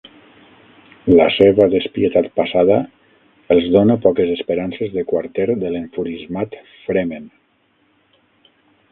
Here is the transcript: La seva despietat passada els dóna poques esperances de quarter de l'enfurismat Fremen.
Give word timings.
La 1.17 1.25
seva 1.33 1.65
despietat 1.73 2.29
passada 2.39 2.77
els 3.55 3.67
dóna 3.75 3.97
poques 4.05 4.31
esperances 4.35 4.95
de 4.95 5.03
quarter 5.11 5.45
de 5.65 5.71
l'enfurismat 5.75 6.57
Fremen. 6.87 7.29